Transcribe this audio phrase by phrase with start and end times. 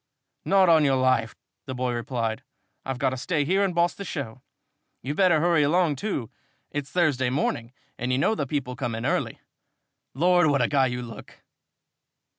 [0.45, 1.35] "Not on your life!"
[1.67, 2.41] the boy replied.
[2.83, 4.41] "I've got to stay here and boss the show.
[5.03, 6.31] You'd better hurry along, too.
[6.71, 9.41] It's Thursday morning and you know the people come in early.
[10.15, 11.43] Lord, what a guy you look!"